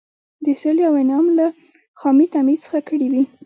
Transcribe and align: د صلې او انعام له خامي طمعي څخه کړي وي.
د 0.45 0.47
صلې 0.61 0.83
او 0.89 0.93
انعام 1.01 1.25
له 1.37 1.47
خامي 1.99 2.25
طمعي 2.33 2.55
څخه 2.63 2.79
کړي 2.87 3.07
وي. 3.13 3.23